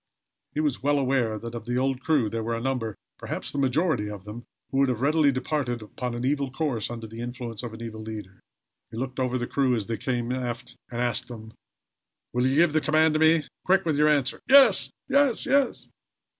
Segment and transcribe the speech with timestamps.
[0.55, 3.59] He was well aware that of the old crew there were a number perhaps the
[3.59, 7.61] majority of them who would have readily departed upon an evil course under the influence
[7.61, 8.39] of an evil leader.
[8.89, 11.53] He looked over the crew as they came aft, and asked them:
[12.33, 13.43] "Will you give the command to me?
[13.63, 14.89] Quick with your answer!" "Yes!
[15.07, 15.87] Yes!"